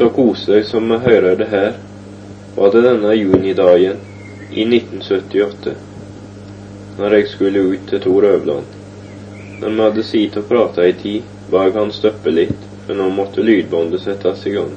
[0.00, 1.72] Så koselig som jeg hører det her,
[2.56, 3.98] var det denne junidagen
[4.50, 5.74] i 1978,
[6.98, 8.64] når jeg skulle ut til Tor Øvland.
[9.60, 13.10] Når vi hadde sittet og prata ei tid, ba jeg han stoppe litt, for nå
[13.12, 14.72] måtte lydbåndet settes i gang.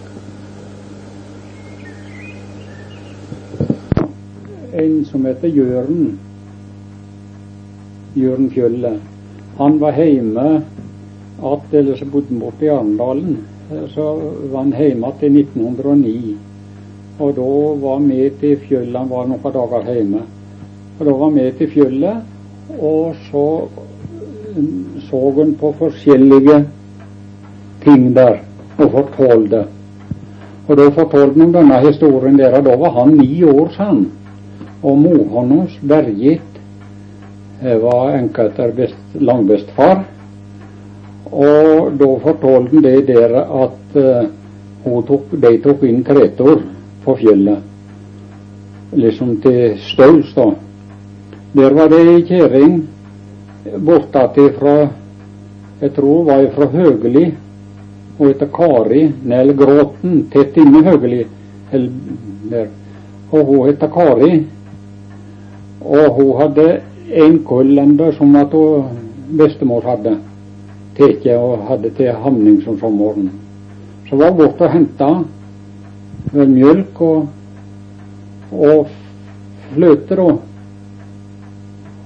[4.83, 6.17] En som heter Jørn,
[8.17, 8.97] Jørn Fjølle,
[9.57, 10.47] han var hjemme
[11.41, 13.37] att, eller så bodde han borte i Arendalen.
[13.93, 16.35] Så var han hjemme til 1909.
[17.19, 17.49] Og da
[17.87, 18.97] var vi til fjellet.
[18.97, 20.21] han var noen dager hjemme.
[20.99, 22.17] Og da var vi til fjellet,
[22.79, 23.67] og så
[25.09, 26.65] så han på forskjellige
[27.83, 28.37] ting der,
[28.77, 29.65] og fortalte.
[30.67, 34.05] Og da fortalte han denne historien der, og da var han ni år, sa han.
[34.83, 36.59] Og mor hans, Bergit,
[37.61, 40.03] var enka etter best, langbestefar.
[41.33, 46.59] Og da fortalte han det der at uh, tok, de tok inn kretor
[47.05, 47.63] på fjellet.
[48.93, 50.51] Liksom til Staus, da.
[51.57, 52.83] Der var det ei kjerring
[53.85, 54.75] bortatt fra
[55.81, 57.25] Jeg tror var fra Høgeli.
[58.17, 61.25] Hun heter Kari Nell Gråten, tett inne Høgeli.
[61.71, 62.69] Der.
[63.31, 64.43] Og hun heter Kari.
[65.81, 66.67] Og hun hadde
[67.11, 67.81] en kull
[68.17, 68.85] som at hun
[69.37, 70.17] bestemor hadde
[70.97, 73.31] tatt og hadde til hamning som sommeren.
[74.09, 75.11] Så var hun borte og henta
[76.33, 77.27] mjølk og,
[78.51, 78.87] og
[79.73, 80.29] fløte, da.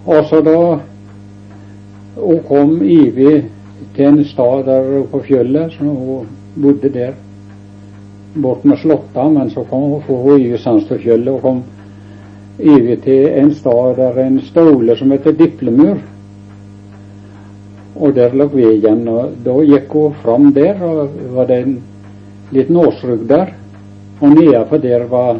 [0.08, 0.58] Og så da
[2.18, 3.46] hun kom ivig
[3.96, 7.16] til en stad der på fjellet, så hun bodde der
[8.42, 11.64] bort med Slåtta, men så kom hun for hun sans til fjellet og kom
[12.60, 15.98] ivig til en stad der en stole som heter Diplemur.
[17.98, 21.78] Og der lå igjen, og da gikk hun fram der, og var det en
[22.54, 23.54] liten åsrugg der.
[24.22, 25.40] Og nedenfor der var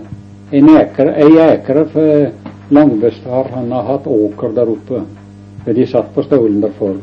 [0.52, 2.32] en eker, ei ekre, for
[2.70, 5.04] Langbestad han har hatt åker der oppe.
[5.64, 6.98] For de satt på stolen derfor.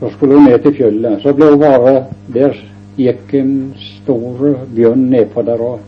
[0.00, 1.22] Så skulle hun ned til fjellet.
[1.22, 1.94] Så ble hun bare
[2.32, 2.54] Der
[2.96, 5.80] gikk en stor bjørn nedpå der og,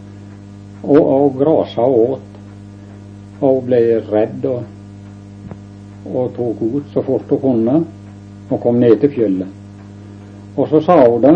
[0.83, 2.39] og, og grasa og åt.
[3.41, 4.63] Og hun ble redd og,
[6.13, 7.83] og tok ut så fort hun kunne
[8.53, 9.49] og kom ned til fjellet.
[10.57, 11.35] Og så sa hun det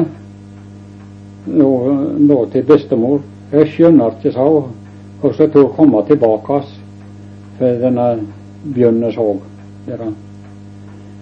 [1.47, 1.71] nå,
[2.19, 3.21] nå til bestemor
[3.53, 4.73] Jeg skjønner ikke, sa hun,
[5.21, 6.57] hvordan tør komme tilbake
[7.59, 8.07] for denne
[8.75, 9.27] bjørnen så
[9.87, 10.09] dere.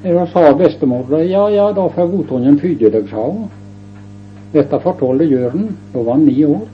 [0.04, 3.50] Da sa bestemor ja, ja, da får godtungen fyde deg, sa hun.
[4.54, 6.64] Dette fortalte Jørn, da var han ni år.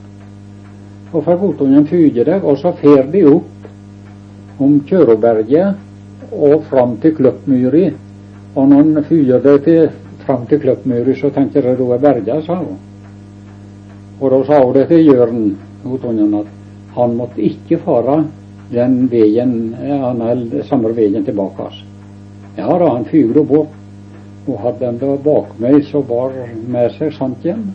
[1.11, 7.15] Og får godtungen fyde deg, og så fer de opp om Kjøroberget og fram til
[7.17, 7.89] Kløppmyri.
[8.55, 9.91] Og når han fyrte til,
[10.25, 12.79] fram til Kløppmyri, så tenker jeg da er berga, sa hun.
[14.19, 15.45] Og da sa hun det til Jørn
[15.83, 16.49] godtungen, at
[16.95, 18.17] han måtte ikke fare
[18.71, 21.69] den veien, han samme veien tilbake.
[22.57, 23.77] Ja da, han fyrte bort
[24.47, 26.35] og hadde den da bak meg, så bar
[26.67, 27.69] med seg sant igjen.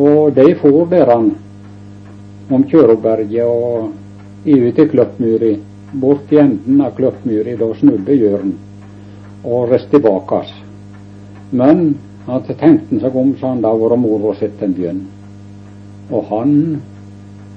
[0.00, 1.32] Og de for han
[2.50, 3.92] om Kjøroberget og
[4.46, 5.52] ut til Kløppmyri,
[5.92, 8.56] bort til enden av Kløppmyri, da snudde Jøren
[9.44, 10.42] og reiste tilbake.
[11.50, 11.94] Men
[12.26, 15.00] han tenkte seg om, så han da vært moro sett en bjørn.
[16.10, 16.54] Og han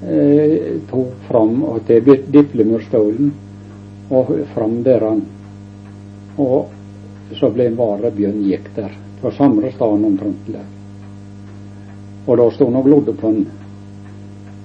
[0.06, 1.58] eh, tok fram
[1.88, 3.32] til Diplemurstolen
[4.14, 5.24] og fram der han.
[6.38, 6.70] Og
[7.38, 10.66] så ble en vare bjørn gikk der, på samme stedet der.
[12.26, 13.46] Og da sto han og glodde på den.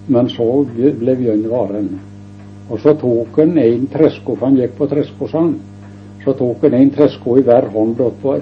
[0.10, 1.90] Men så ble bjørn varen.
[2.70, 5.60] Og så tok han en tresko, for han gikk på treskosand.
[6.30, 8.36] Så tok han en tresko i hver hånd og på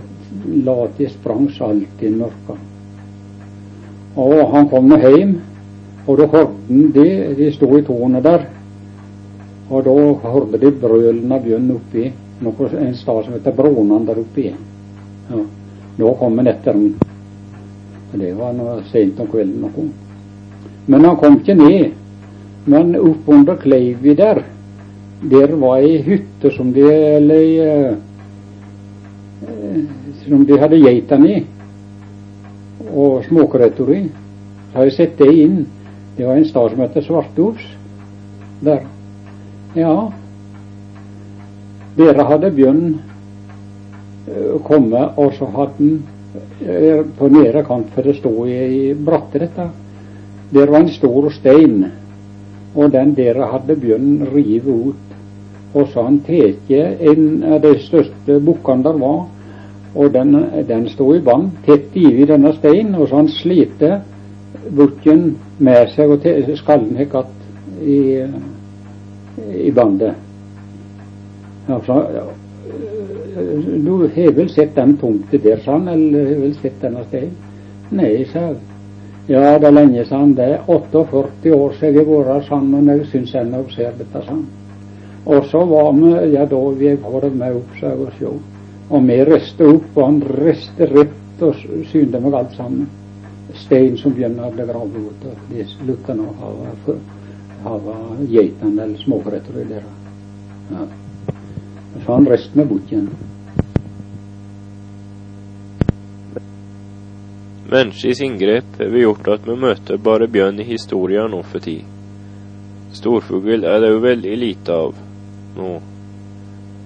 [0.67, 2.55] late sprang alt i mørka.
[4.19, 5.31] Og han kom nå hjem,
[6.03, 7.05] og da hørte han de,
[7.37, 8.43] de sto i tårnet der.
[9.69, 9.93] Og da
[10.33, 12.09] hørte de brølen av bjørn oppi
[12.43, 14.49] noe, en stad som heter Brånan der oppe.
[15.31, 15.45] Ja.
[16.01, 16.91] Da kom han etter den.
[18.19, 19.63] Det var noe sent om kvelden.
[19.63, 19.87] noe.
[20.91, 21.95] Men han kom ikke ned.
[22.67, 24.43] Men opp under Kleivi der,
[25.21, 27.97] der var ei hytte som de eller
[30.27, 31.41] som de hadde geitene i,
[32.91, 34.01] og småkretter i.
[34.71, 35.59] Så har jeg sett det inn.
[36.17, 37.67] Det var en stad som heter Svartofs.
[38.65, 38.81] Der.
[39.77, 40.09] Ja,
[41.97, 42.97] dere hadde bjørn
[44.65, 49.69] komme, og så hadde den på nedre kant, for det stod i bratte, dette.
[50.53, 51.85] Der var en stor stein,
[52.77, 55.15] og den dere hadde bjørnen rive ut.
[55.73, 59.25] Og så han tatt en av de største bukkene der var,
[59.97, 60.35] og den,
[60.69, 63.97] den stod i vann tett i denne steinen, og så han slite
[64.77, 67.33] bukken med seg, og skallen gikk att
[67.81, 68.25] i,
[69.67, 70.13] i bandet.
[71.67, 72.03] Altså,
[73.85, 77.37] du har vel sett den punktet der, sa han, eller har vel sett denne steinen?
[77.91, 78.76] Nei, sa jeg.
[79.27, 80.35] Ja, det er lenge, han.
[80.35, 83.97] Det er 48 år siden jeg har vært sammen, men jeg syns ennå jeg ser
[83.99, 84.37] dette, sa.
[85.27, 88.31] Og så var vi, ja da vi går med opp, så jeg, sjå.
[88.87, 91.59] Og vi reiste opp, og han reiste rett og
[91.91, 92.87] synte meg alt sammen.
[93.65, 96.27] Stein som begynner å bli gravd ut, og de slutter nå
[97.67, 97.91] av
[98.31, 99.83] geitene eller småkretter der.
[100.71, 100.87] Ja.
[101.97, 102.95] Så han reiste med bort
[107.67, 111.83] Menneskets inngrep har gjort at vi møter bare bjørn i historien nå for tid.
[112.95, 114.93] Storfugl er det jo veldig lite av
[115.57, 115.73] nå,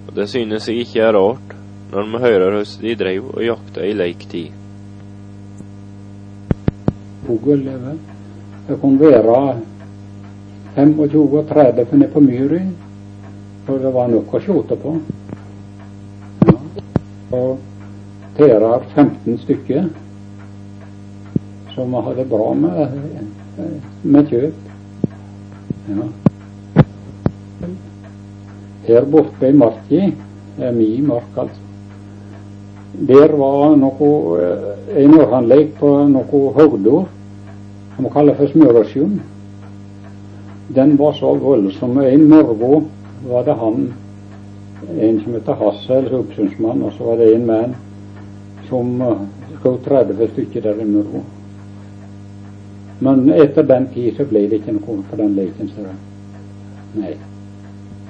[0.08, 1.54] og det synes jeg ikke er rart
[1.92, 4.58] når vi hører hvordan de drev og jakta i leiktid.
[7.28, 7.64] Fugl
[8.66, 9.40] Det kunne være
[10.74, 12.62] 25-30 nede på myra,
[13.66, 14.98] for det var nok å skjote på.
[16.48, 16.60] Ja.
[17.38, 17.60] Og
[18.34, 19.92] tærer 15 stykker
[21.74, 22.88] som vi hadde bra med,
[24.02, 24.54] med kjøp.
[25.88, 26.06] Ja.
[28.86, 30.06] Her borte i marka,
[30.74, 31.60] min mark altså,
[32.92, 34.48] der var noe,
[35.00, 37.06] en åranlegg på noe hogdor
[37.94, 39.14] som vi kaller for smørasjon.
[40.76, 41.96] Den var så voldsom.
[42.04, 42.88] En morgen
[43.28, 43.86] var det han,
[44.92, 47.76] en som heter Hassel, oppsynsmann, og så var det en mann
[48.68, 48.92] som
[49.62, 51.24] skjøt 30 stykker der i morgen.
[53.02, 55.70] Men etter den tid så ble det ikke noe for den leken.
[55.74, 57.16] Så nei.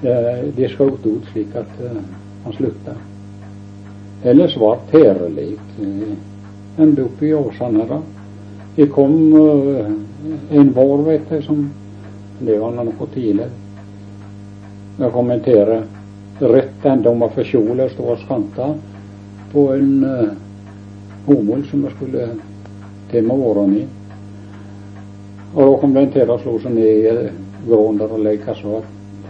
[0.02, 2.00] De skjøt ut slik at uh,
[2.44, 2.96] han slutta.
[4.28, 8.02] Ellers var tærelek uh, enda oppe i Åsane.
[8.76, 9.16] Det kom
[10.50, 11.70] en vår, vet jeg, som
[12.42, 13.46] Det var noe tidlig.
[14.98, 15.82] Det kom en tære
[16.40, 18.72] rett enda om for kjolet stå og skanta
[19.52, 20.32] på en uh,
[21.26, 22.28] bomull som jeg skulle
[23.12, 23.86] til med årene i.
[25.54, 28.54] Og da kom det en til og slo seg ned i gården der og lekte
[28.56, 28.80] så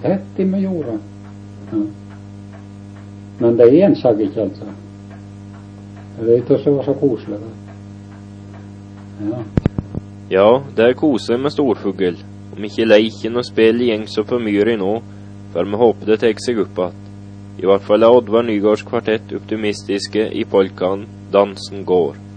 [0.04, 0.94] rett i med jorda.
[1.72, 1.82] Ja.
[3.42, 4.64] Men det ensag ikke, altså.
[6.22, 7.38] Jeg også det var så koselig.
[9.22, 9.38] Ja.
[10.30, 12.18] ja, det er kose med storfugl.
[12.56, 14.96] Om ikke leiken og spillet gjeng så for mye nå,
[15.52, 16.98] for vi håper det tar seg opp igjen.
[17.62, 22.31] I hvert fall er Oddvar Nygaards kvartett optimistiske i polkaen 'Dansen går'.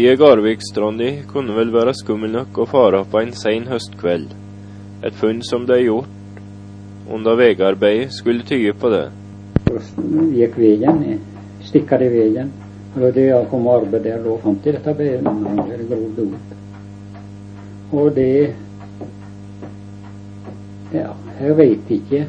[0.00, 4.30] Den Garvikstranda kunne vel være skummel nok å fare på en sein høstkveld.
[5.04, 6.38] Et funn som det er gjort
[7.12, 9.02] under veiarbeidet, skulle tyde på det.
[10.38, 11.02] gikk veien,
[11.68, 12.48] stikka det i veien.
[12.96, 16.56] Og det jeg kom og arbeidet der, da fant jeg dette beinet grovd opp.
[17.92, 18.54] Og det
[20.96, 22.24] Ja, jeg veit ikke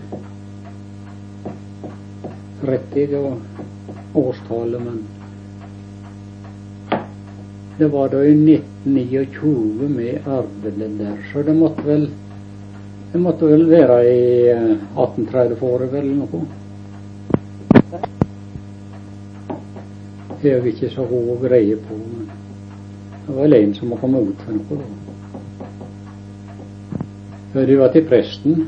[2.68, 5.21] riktig årstallet, men
[7.82, 12.04] det var da i 1929 vi arbeidet der, så det måtte vel
[13.14, 16.44] det måtte vel være i 1830-året eller noe.
[20.44, 23.98] Det er vi ikke så god greie på, men det var vel en som må
[24.06, 24.88] komme ut for noe da.
[27.66, 28.66] Det var til presten,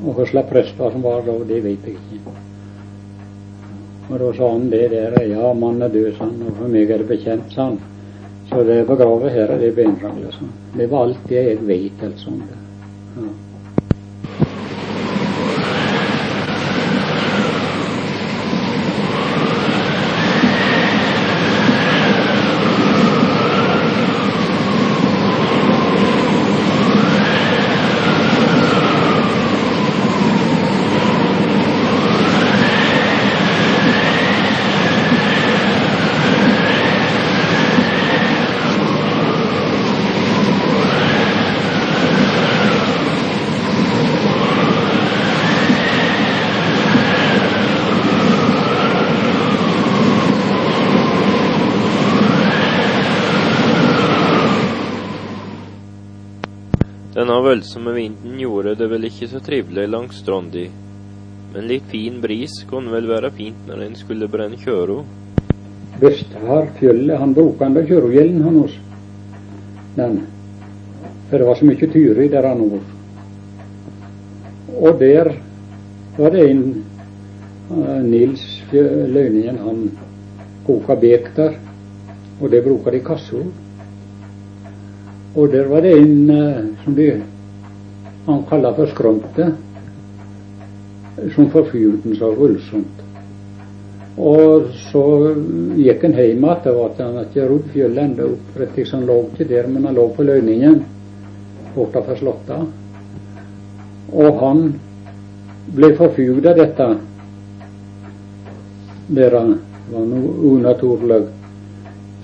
[0.00, 2.38] og hva slags prest som var da, det vet jeg ikke.
[4.08, 6.88] Og da sa han det der, ja, mannen er død, sa han, og for meg
[6.88, 7.84] er det bekjent, sa han.
[8.54, 12.02] Så det er begravet her, det er beinraglet, sa Det var alt det jeg vet,
[12.02, 12.42] altså om.
[13.16, 13.32] Ja.
[57.14, 60.64] Denne voldsomme vinden gjorde det vel ikke så trivelig langs Strondi,
[61.52, 65.02] men litt fin bris kunne vel være fint når en skulle brenne kjøro.
[66.00, 68.78] Vesthar fjellet, han bruker enda kjørogjelden han hos
[69.98, 70.16] den.
[71.28, 72.88] For det var så mye tyri der han var.
[74.74, 75.30] Og der
[76.16, 76.64] var det en
[77.70, 79.84] uh, Nils Lønningen, han
[80.66, 81.60] koka bek der,
[82.40, 83.52] og det bruker de kassord.
[85.34, 87.08] Og der var det en uh, som de,
[88.26, 89.52] han kalla for Skromte,
[91.34, 93.02] som forfyrte han så voldsomt.
[94.14, 95.02] Og så
[95.74, 96.44] gikk han hjem igjen.
[96.44, 98.56] Var at han ikke rodd fjellet enda opp.
[98.60, 100.82] Rett han lå ikke der, men han lå på lønningen
[101.74, 102.66] bortafor slottet.
[104.14, 104.64] Og han
[105.74, 106.88] ble forfugd av dette.
[109.18, 111.24] Der var noe unaturlig.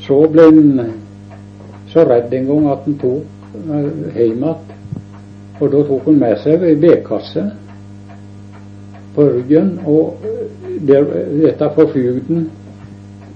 [0.07, 0.93] Så ble han
[1.91, 3.65] så redd en gang at han tok
[4.15, 4.70] hjem igjen.
[5.61, 7.45] Og da tok hun med seg ei vedkasse
[9.15, 9.75] på ryggen.
[9.85, 10.25] Og
[10.89, 11.05] der,
[11.43, 12.49] dette forfugden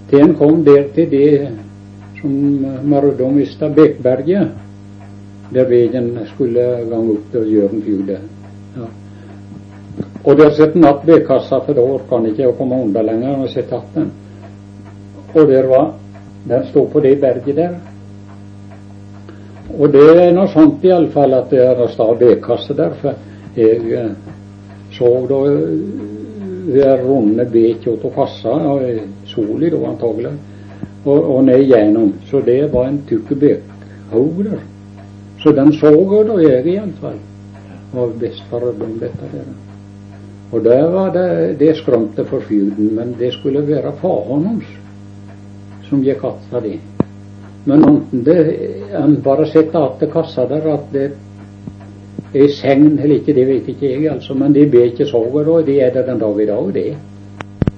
[0.08, 1.48] til han kom der til det
[2.20, 2.32] som
[2.88, 4.48] Marudo mista Bekberget,
[5.54, 8.20] der veien skulle gange opp til Jørnfjordet.
[8.76, 8.86] Ja.
[10.24, 13.44] Og der sitter han igjen vedkassa, for da orka han ikke å komme unna lenger.
[13.44, 14.06] og.
[15.34, 15.92] Og der var
[16.48, 17.93] Den sto på det berget der.
[19.78, 23.14] Og det er nå sant iallfall at det er stad vedkasse der, for
[23.56, 24.10] jeg eh,
[24.94, 25.40] så da
[26.74, 28.54] der runde bek av kassa,
[29.28, 30.32] sola da antagelig,
[31.04, 32.14] og, og ned igjennom.
[32.30, 34.62] Så det var en tykk bekhaug der.
[35.42, 35.92] Så den så
[36.30, 37.20] da jeg iallfall.
[37.94, 39.52] Av bestefar for om dette der.
[40.54, 44.72] Og der var det, det skrømte for fjuden, men det skulle være faren hans
[45.88, 46.93] som gikk att det.
[47.64, 48.56] Men enten det,
[49.04, 51.10] en bare setter att kassa der at det
[52.34, 54.34] er segn eller ikke, det vet ikke jeg, altså.
[54.34, 56.96] Men de ber ikke sorger, og det er det den dag i dag, det.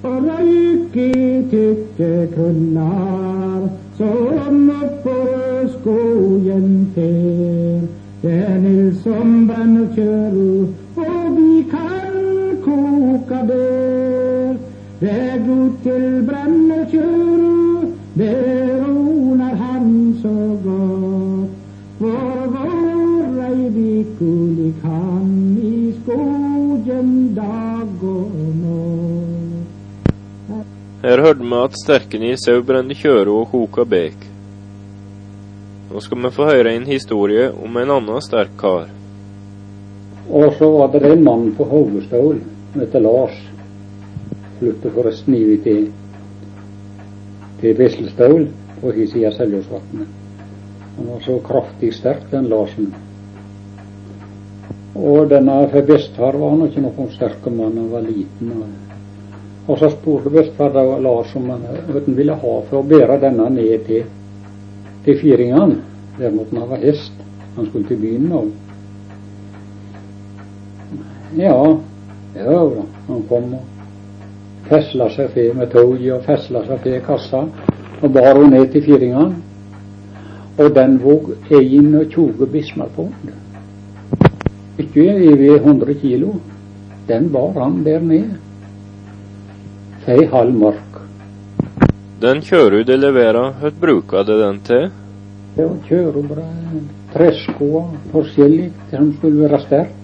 [0.04, 2.26] Røyk i tykke
[3.98, 5.16] som oppå
[5.78, 7.86] skogen fer.
[8.22, 9.88] Det er Nils som brenner
[10.96, 14.56] og vi kan koka der.
[15.00, 18.75] Det er god til brenner kjøru, det
[20.26, 21.50] så godt.
[21.98, 24.18] For vår Reivik
[24.82, 29.72] kan i skogen dag og natt.
[31.02, 34.26] Her hørte vi at sterken i sau brente kjøro og koka bek.
[35.92, 38.90] Nå skal vi få høre en historie om en annen sterk kar.
[40.26, 42.40] Og så var det en mann på Hovestål
[42.72, 43.38] som heter Lars.
[44.58, 45.90] Flyttet forresten ut til,
[47.60, 48.48] til Veslestål
[48.80, 50.08] på hi side av Seljåsvatnet.
[50.96, 52.94] Han var så kraftig sterk, den Larsen.
[54.96, 58.52] Og denne for bestefar var han ikke noen sterk mann, han var liten.
[58.56, 58.68] Og,
[59.66, 63.84] og så spurte bestefar Lars om han, han ville ha for å bære denne ned
[63.88, 64.06] til
[65.06, 65.76] til Firingene.
[66.18, 67.12] Der måtte han ha hest.
[67.56, 68.42] Han skulle til byen nå.
[71.36, 71.76] Ja,
[72.34, 72.84] ja da.
[73.06, 77.44] Han kom og fesla seg til med toget og fesla seg til kassa
[78.02, 79.36] og bar henne ned til Firingene.
[80.58, 83.12] Og den vog 21 bismarpund.
[84.78, 86.34] Ikke over 100 kilo.
[87.08, 88.36] Den bar han der ned.
[90.04, 91.00] Fei halv mark.
[92.20, 94.88] Den kjører du leverer, hva bruker du den til?
[95.56, 96.80] Det var kjørebrød,
[97.12, 97.82] tresko
[98.12, 99.94] forskjellig som skulle være sterkt.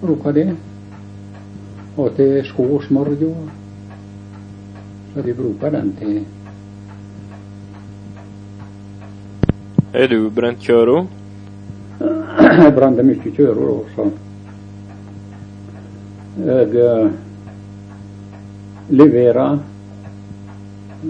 [0.00, 0.48] Bruka det.
[1.96, 3.32] Og til skosmørja.
[5.14, 6.20] Så de bruker den til
[9.92, 11.00] Er du brent kjøro?
[11.98, 14.04] Jeg brente mye kjøro da, så
[16.40, 17.08] jeg eh,
[18.94, 19.58] leverer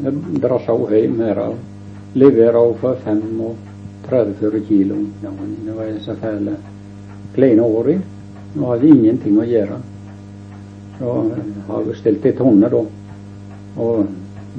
[0.00, 2.58] Jeg drassa henne hjem her og leverer
[3.04, 3.52] henne
[4.06, 4.96] for 35 kilo.
[5.26, 5.34] Ja,
[5.66, 6.56] det var så fæle
[7.36, 8.00] kleine åra.
[8.54, 9.76] Nå hadde ingenting å gjøre.
[10.96, 12.84] Så jeg har stilt ei tonne, da.
[13.76, 14.06] Og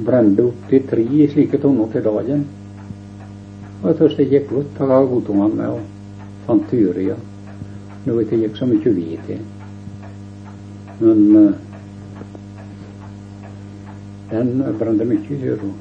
[0.06, 2.50] brente opp til tre slike tonner til dagen.
[3.82, 5.80] Og det gikk godt, har godtok han med og
[6.46, 7.16] fant tyria.
[8.06, 9.42] Noe det gikk så mye vi til.
[11.02, 11.54] Men uh,
[14.30, 15.72] den brente mye kjøro.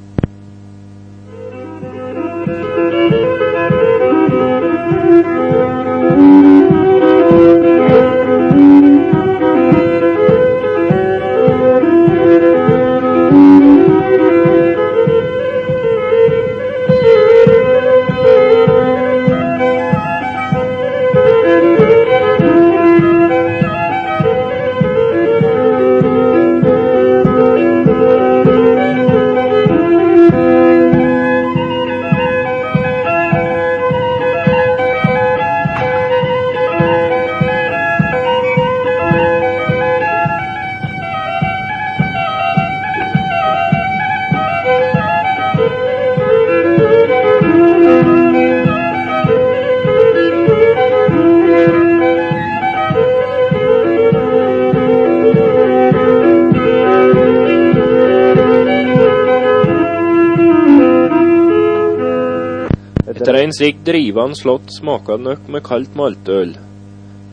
[63.31, 66.49] Etter en slik drivende slått smaker det nok med kaldt maltøl.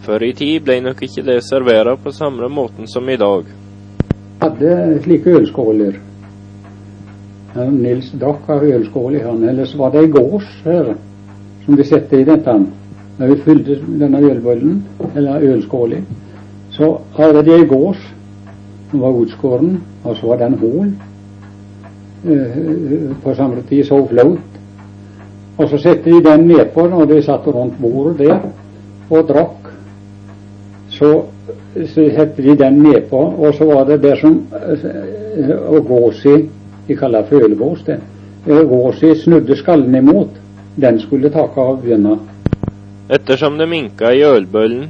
[0.06, 3.48] Før i tid ble nok ikke det servert på samme måten som i dag.
[4.38, 5.96] hadde slike ølskåler.
[7.72, 9.42] Nils drakk av ølskål i han.
[9.42, 10.92] Ellers var det ei gås her
[11.64, 12.54] som de satte i dette.
[13.18, 14.84] Når vi fylte denne ølbollen,
[15.16, 15.98] eller ølskåla,
[16.76, 17.98] så hadde de ei gås
[18.92, 20.94] som var utskåren, og så var den hull
[22.22, 24.57] eh, på samme tid så flaut.
[25.58, 28.38] Og så satte de den nedpå når de satt rundt bordet der
[29.10, 29.72] og drakk.
[30.90, 31.10] Så,
[31.94, 34.38] så satte de den nedpå, og så var det det som
[35.68, 36.36] og gåsi
[36.88, 37.98] De kaller det følebås, det.
[38.46, 40.30] Eh, Gåsi snudde skallen imot.
[40.76, 42.14] Den skulle taket av bjørna.
[43.12, 44.88] Ettersom det minka i ølbøllen,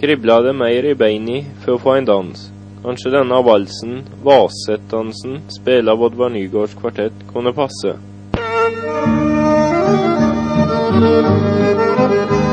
[0.00, 2.44] kribla det mer i beina for å få en dans.
[2.84, 7.96] Kanskje denne valsen, Vasetdansen, spela av Oddvar Nygårds kvartett, kunne passe.
[9.92, 10.04] Thank
[12.44, 12.49] you.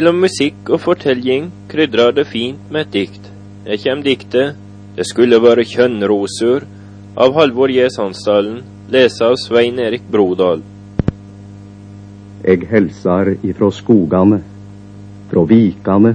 [0.00, 3.26] Imellom musikk og fortelling krydrer det fint med et dikt.
[3.66, 4.54] Her kjem diktet
[4.96, 6.64] Det skulle være kjønnrosur
[7.20, 7.90] av Halvor J.
[7.92, 10.64] Sandsdalen, lese av Svein Erik Brodal.
[12.48, 14.40] Eg helsar ifrå skogane,
[15.28, 16.14] frå vikane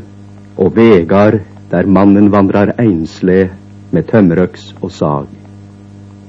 [0.57, 1.37] og vegar
[1.69, 3.39] der mannen vandrar einsle
[3.93, 5.29] med tømmerøks og sag.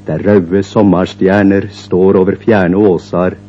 [0.04, 3.40] Der raude sommarstjerner står over fjerne åsar,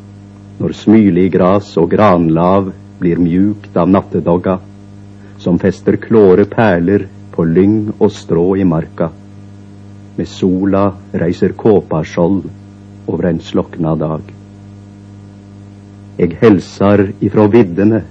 [0.64, 4.60] når smylig gras og granlav blir mjukt av nattedogga,
[5.38, 9.10] som fester klåre perler på lyng og strå i marka.
[10.18, 12.48] Med sola reiser kåpaskjold
[13.08, 14.24] over en slokna dag.
[16.18, 18.02] Eg helsar ifrå viddene,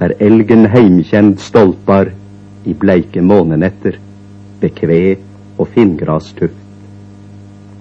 [0.00, 2.10] der elgen heimkjend stolpar
[2.66, 4.00] i bleike månenetter,
[4.60, 5.02] ved kve
[5.58, 6.58] og finngrastuft.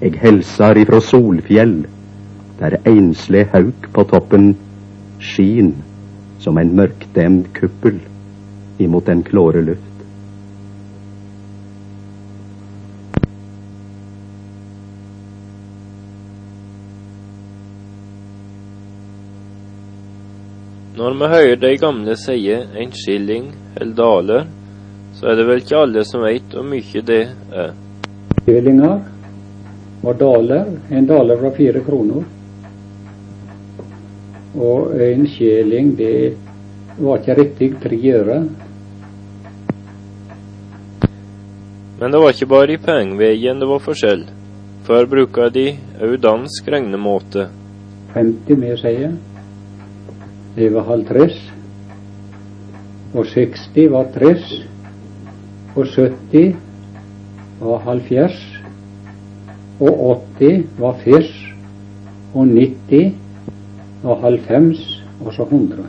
[0.03, 1.79] Eg helsar ifrå solfjell,
[2.59, 4.51] der einsleg hauk på toppen
[5.23, 5.73] skin
[6.43, 8.01] som en mørkdemd kuppel
[8.83, 9.93] imot den klåre luft.
[20.93, 24.45] Når vi hører de gamle sie en skilling eller daler,
[25.17, 27.23] så er det vel ikke alle som veit hvor mye det
[27.63, 27.73] er.
[28.43, 29.01] Skillinger
[30.03, 30.71] var daler.
[30.91, 32.23] En daler var fire kroner.
[34.53, 36.37] Og øynskjeling, det
[36.99, 38.37] var ikke riktig til å gjøre
[42.03, 44.25] Men det var ikke bare i pengeveien det var forskjell.
[44.83, 45.69] Før bruka de
[46.03, 47.45] òg dansk regnemåte.
[48.11, 49.13] 50 med, jeg.
[50.57, 51.37] Det var halv 30.
[53.13, 54.43] Og 60 var 30.
[55.77, 56.57] Og 70
[57.61, 58.43] var halvfjerds.
[59.79, 60.03] Og
[60.41, 61.31] 80 var 40.
[62.33, 63.22] Og 90
[64.03, 65.01] var halvfems.
[65.23, 65.85] Og så 100.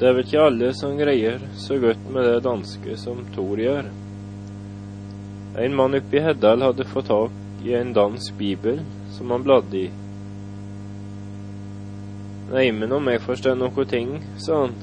[0.00, 3.90] Det er vel ikke alle som greier så godt med det danske som Tor gjør.
[5.62, 8.80] En mann oppe i Heddal hadde fått tak i en dansk bibel
[9.12, 9.88] som han bladde i.
[12.52, 14.74] Neimen, om jeg forstår noe ting, sa han,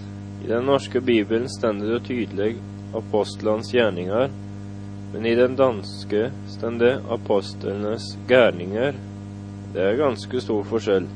[0.46, 2.54] i den norske bibelen stender det tydelig
[2.96, 4.30] apostlenes gjerninger,
[5.14, 8.94] men i den danske stender apostlenes gærninger.
[9.74, 11.10] Det er ganske stor forskjell.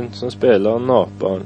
[0.00, 1.42] Haugen som spiller Naparen